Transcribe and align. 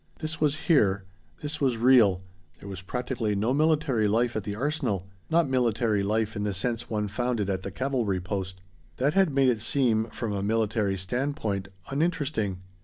This 0.17 0.41
was 0.41 0.61
here. 0.61 1.03
This 1.43 1.61
was 1.61 1.77
real. 1.77 2.23
There 2.59 2.67
was 2.67 2.81
practically 2.81 3.35
no 3.35 3.53
military 3.53 4.07
life 4.07 4.35
at 4.35 4.43
the 4.45 4.55
Arsenal 4.55 5.05
not 5.29 5.47
military 5.47 6.01
life 6.01 6.35
in 6.35 6.41
the 6.41 6.55
sense 6.55 6.89
one 6.89 7.07
found 7.07 7.39
it 7.39 7.49
at 7.49 7.61
the 7.61 7.69
cavalry 7.69 8.19
post. 8.19 8.61
That 8.97 9.13
had 9.13 9.29
made 9.31 9.49
it 9.49 9.61
seem, 9.61 10.05
from 10.05 10.33
a 10.33 10.41
military 10.41 10.97
standpoint, 10.97 11.67
uninteresting. 11.91 12.63